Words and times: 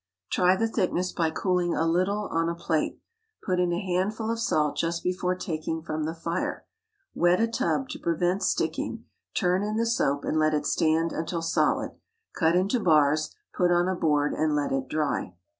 Try 0.31 0.55
the 0.55 0.67
thickness 0.67 1.11
by 1.11 1.29
cooling 1.29 1.75
a 1.75 1.85
little 1.85 2.27
on 2.31 2.49
a 2.49 2.55
plate. 2.55 2.99
Put 3.45 3.59
in 3.59 3.71
a 3.71 3.79
handful 3.79 4.31
of 4.31 4.39
salt 4.39 4.75
just 4.75 5.03
before 5.03 5.35
taking 5.35 5.83
from 5.83 6.05
the 6.05 6.15
fire. 6.15 6.65
Wet 7.13 7.39
a 7.39 7.47
tub 7.47 7.87
to 7.89 7.99
prevent 7.99 8.41
sticking; 8.41 9.05
turn 9.35 9.61
in 9.61 9.75
the 9.77 9.85
soap 9.85 10.25
and 10.25 10.39
let 10.39 10.55
it 10.55 10.65
stand 10.65 11.11
until 11.13 11.43
solid. 11.43 11.91
Cut 12.35 12.55
into 12.55 12.79
bars; 12.79 13.35
put 13.53 13.69
on 13.69 13.87
a 13.87 13.93
board 13.95 14.33
and 14.33 14.55
let 14.55 14.71
it 14.71 14.87
dry. 14.89 15.35